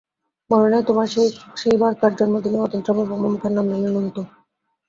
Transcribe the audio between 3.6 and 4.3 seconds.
নিলেন অন্তু?